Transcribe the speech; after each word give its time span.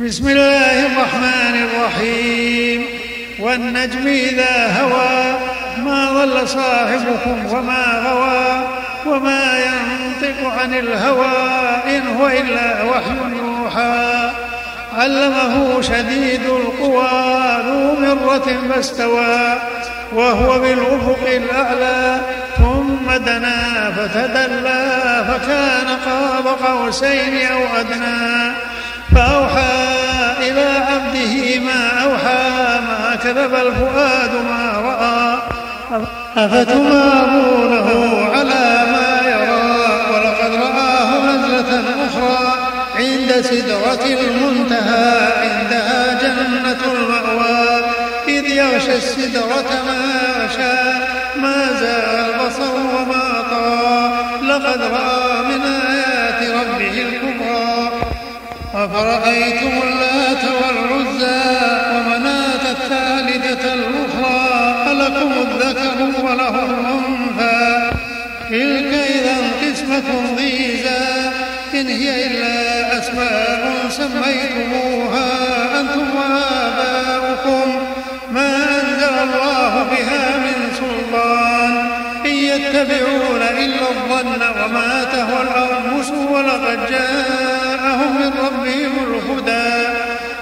بسم 0.00 0.28
الله 0.28 0.86
الرحمن 0.86 1.68
الرحيم. 1.68 2.84
والنجم 3.40 4.06
إذا 4.06 4.80
هوى 4.80 5.38
ما 5.84 6.12
ضل 6.12 6.48
صاحبكم 6.48 7.46
وما 7.52 7.84
غوى 8.06 8.68
وما 9.06 9.58
ينطق 9.58 10.60
عن 10.60 10.74
الهوى 10.74 11.36
إن 11.96 12.16
هو 12.16 12.28
إلا 12.28 12.82
وحي 12.82 13.18
يوحى. 13.44 14.30
علمه 14.96 15.82
شديد 15.82 16.42
القوى 16.46 17.10
ذو 17.66 18.00
مرة 18.00 18.48
فاستوى 18.70 19.58
وهو 20.12 20.58
بالأفق 20.58 21.26
الأعلى. 21.26 22.20
ثم 22.56 23.24
دنا 23.26 23.90
فتدلى 23.96 25.24
فكان 25.28 25.88
قاب 26.06 26.46
قوسين 26.46 27.46
أو 27.46 27.60
أدنى. 27.80 28.52
فأوحى 29.14 29.79
ما 32.80 33.16
كذب 33.24 33.54
الفؤاد 33.54 34.32
ما 34.50 34.72
رأى. 34.84 35.38
أفتمارونه 36.36 37.88
على 38.34 38.86
ما 38.92 39.10
يرى؟ 39.26 39.66
ولقد 40.12 40.52
رآه 40.54 41.10
نزلة 41.26 41.82
أخرى 42.06 42.42
عند 42.96 43.30
سدرة 43.40 44.04
المنتهى 44.06 45.18
عندها 45.42 46.18
جنة 46.22 46.82
المأوى. 46.92 47.84
إذ 48.28 48.44
يغشى 48.46 48.96
السدرة 48.96 49.70
ما 49.86 50.00
يغشى 50.28 50.78
ما 51.36 51.56
زاغ 51.80 52.26
البصر 52.26 52.74
وما 52.74 53.26
طغى. 53.50 54.10
لقد 54.48 54.80
رأى 54.82 55.42
من 55.48 55.60
آيات 55.90 56.40
ربه 56.50 56.96
الكبرى. 57.02 57.90
أفرأيتم 58.74 59.74
وله 66.30 66.64
الأنثى 66.64 67.90
تلك 68.50 68.92
إذا 68.94 69.36
قسمة 69.62 70.36
ضيزى 70.36 71.30
إن 71.74 71.88
هي 71.88 72.26
إلا 72.26 72.98
أسماء 72.98 73.88
سميتموها 73.88 75.28
أنتم 75.80 76.06
وآباؤكم. 76.16 77.68
ما 78.32 78.56
أنزل 78.56 79.14
الله 79.22 79.72
بها 79.82 80.36
من 80.36 80.58
سلطان. 80.80 81.72
إن 82.26 82.36
يتبعون 82.50 83.42
إلا 83.42 83.88
الظن 83.90 84.42
وما 84.62 85.04
تهوى 85.12 85.42
الأنفس 85.42 86.10
ولقد 86.10 86.78
جاءهم 86.90 88.20
من 88.20 88.32
ربهم 88.44 88.92
الهدى. 89.06 89.88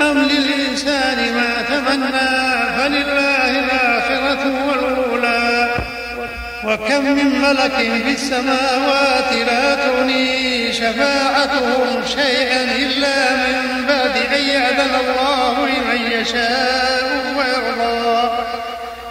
أم 0.00 0.18
للإنسان 0.18 1.34
ما 1.34 1.52
تمنى 1.68 2.30
فلله 2.76 3.25
من 7.26 7.40
ملك 7.40 7.76
في 7.76 8.12
السماوات 8.12 9.32
لا 9.46 9.74
تغني 9.74 10.72
شفاعتهم 10.72 12.02
شيئا 12.06 12.62
إلا 12.62 13.36
من 13.36 13.86
بعد 13.88 14.16
أن 14.34 14.44
يأذن 14.48 14.94
الله 15.00 15.66
لمن 15.66 16.12
يشاء 16.12 17.34
ويرضى. 17.38 18.30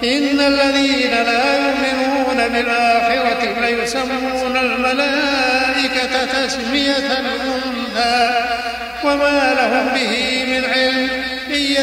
إن 0.03 0.39
الذين 0.39 1.11
لا 1.11 1.58
يؤمنون 1.58 2.47
بالآخرة 2.47 3.61
ليسمون 3.61 4.58
الملائكة 4.58 6.25
تسمية 6.45 6.97
الأنثى 6.97 8.45
وما 9.03 9.53
لهم 9.58 9.88
به 9.95 10.45
من 10.47 10.66
علم 10.73 11.14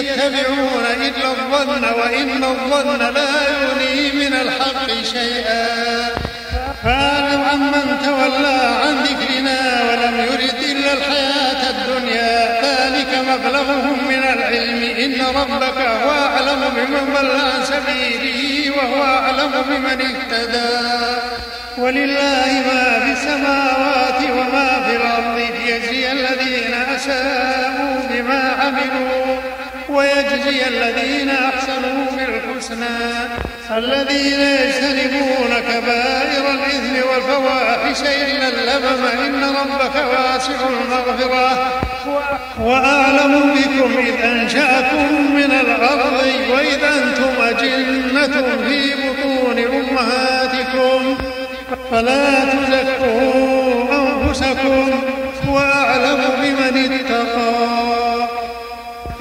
يتبعون 0.09 0.85
إلا 1.07 1.29
الظن 1.31 1.85
وإن 1.85 2.45
الظن 2.45 2.99
لا 2.99 3.31
يغني 3.53 4.13
من 4.13 4.33
الحق 4.35 4.87
شيئا. 5.13 5.67
فاعلم 6.85 7.43
عمن 7.53 7.99
تولى 8.05 8.61
عن 8.83 8.95
ذكرنا 9.03 9.83
ولم 9.89 10.17
يرد 10.21 10.61
إلا 10.71 10.93
الحياة 10.93 11.71
الدنيا. 11.71 12.63
ذلك 12.63 13.13
مبلغهم 13.29 14.09
من 14.09 14.23
العلم. 14.35 14.83
إن 15.05 15.27
ربك 15.37 15.79
هو 15.79 16.11
أعلم 16.11 16.61
بمن 16.77 17.15
ضل 17.15 17.31
عن 17.31 17.65
سبيله 17.65 18.71
وهو 18.77 19.03
أعلم 19.03 19.53
بمن 19.69 19.99
اهتدى. 20.01 20.73
ولله 21.79 22.51
ما 22.67 23.01
في 23.05 23.13
السماوات 23.13 24.21
وما 24.31 24.69
في 24.89 24.97
الأرض. 24.97 25.22
ويجزي 29.93 30.69
الذين 30.69 31.31
أحسنوا 31.31 32.05
بالحسنى 32.17 32.99
الذين 33.77 34.41
يجتنبون 34.41 35.53
كبائر 35.69 36.51
الإثم 36.51 37.09
والفواحش 37.09 38.01
إلا 38.01 38.49
اللبم 38.49 39.05
إن 39.25 39.45
ربك 39.45 39.97
واسع 39.97 40.55
المغفرة. 40.69 41.73
وأعلم 42.61 43.55
بكم 43.55 43.99
إذ 43.99 44.25
أنشأكم 44.25 45.35
من 45.35 45.53
الأرض 45.61 46.23
وإذ 46.51 46.85
أنتم 46.85 47.43
أجنة 47.43 48.43
في 48.69 48.95
بطون 48.95 49.59
أمهاتكم. 49.59 51.17
فلا 51.91 52.45
تزكوا 52.45 52.72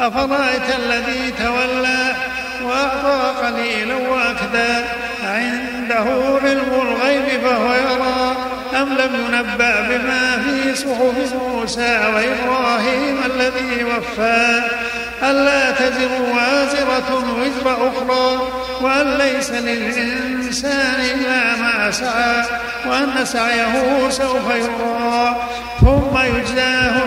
أفرأيت 0.01 0.75
الذي 0.79 1.31
تولى 1.31 2.16
وأعطى 2.63 3.45
قليلا 3.45 3.95
وأكدى 3.95 4.85
عنده 5.23 6.06
علم 6.44 6.72
الغيب 6.73 7.41
فهو 7.41 7.73
يرى. 7.73 8.35
أم 8.81 8.90
لم 8.94 9.16
ينبأ 9.16 9.81
بما 9.81 10.44
في 10.44 10.75
صحف 10.75 11.34
موسى 11.34 12.00
وإبراهيم 12.16 13.17
الذي 13.25 13.84
وفى؟ 13.84 14.61
ألا 15.23 15.72
تزر 15.72 16.09
وازرة 16.34 17.25
وزر 17.40 17.88
أخرى؟ 17.88 18.41
وأن 18.81 19.17
ليس 19.17 19.51
للإنسان 19.51 21.01
إلا 21.01 21.56
ما 21.56 21.91
سعى. 21.91 22.45
وأن 22.85 23.25
سعيه 23.25 24.09
سوف 24.09 24.56
يرى. 24.56 25.35
ثم 25.81 26.17
يجزاه 26.38 27.01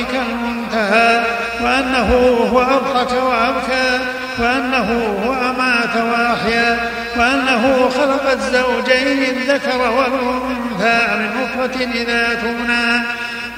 ربك 0.00 0.14
المنتهى 0.14 1.22
وأنه 1.62 2.08
هو 2.52 2.60
أضحك 2.60 3.12
وأبكى 3.12 3.98
وأنه 4.38 5.16
هو 5.26 5.32
أمات 5.32 5.96
وأحيا 5.96 6.90
وأنه 7.16 7.88
خلق 7.88 8.30
الزوجين 8.30 9.22
الذكر 9.22 9.78
والأنثى 9.78 11.16
من 11.16 11.30
نطفة 11.40 11.84
إذا 11.84 12.34
تمنى 12.34 13.02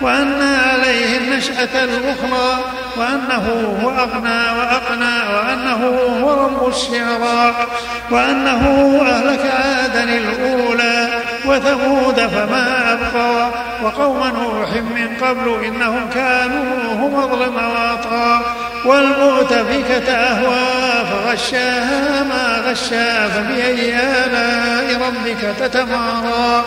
وأن 0.00 0.42
عليه 0.42 1.18
النشأة 1.18 1.84
الأخرى 1.84 2.64
وأنه 2.96 3.76
هو 3.82 3.90
أغنى 3.90 4.58
وأقنى 4.58 5.34
وأنه 5.34 5.86
هو 6.22 6.44
رب 6.44 6.68
الشعراء 6.68 7.68
وأنه 8.10 8.62
أهلك 9.06 9.52
عادا 9.64 10.04
الأولى 10.04 11.08
وثمود 11.46 12.20
فما 12.20 12.92
أبقى. 12.92 13.31
وقوم 13.84 14.18
نوح 14.18 14.72
من 14.72 15.16
قبل 15.22 15.64
إنهم 15.64 16.10
كانوا 16.14 16.92
هم 16.92 17.14
أظلم 17.14 17.56
وأطغى 17.56 18.40
والمؤتفكة 18.84 20.12
أهوى 20.12 21.06
فغشاها 21.06 22.22
ما 22.22 22.70
غشا 22.70 23.28
فبأي 23.28 23.94
آلاء 23.96 25.00
ربك 25.06 25.56
تتمارى. 25.60 26.64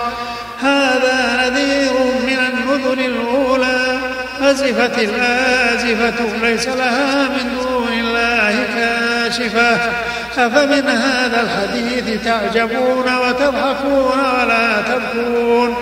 هذا 0.62 1.50
نذير 1.50 1.94
من 2.28 2.38
النذر 2.50 2.94
الأولى. 2.94 4.00
أزفت 4.42 5.00
الآزفة 5.00 6.38
ليس 6.42 6.68
لها 6.68 7.24
من 7.24 7.58
دون 7.62 7.94
الله 8.00 8.68
كاشفة. 8.76 9.78
أفمن 10.38 10.88
هذا 10.90 11.42
الحديث 11.42 12.26
تعجبون 12.26 13.16
وتضحكون 13.16 14.20
ولا 14.20 14.82
تبكون؟ 14.82 15.76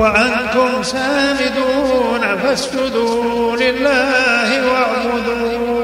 وأنتم 0.00 0.82
سامدون 0.82 2.38
فاسجدوا 2.42 3.56
لله 3.56 4.48
واعبدوا 4.72 5.79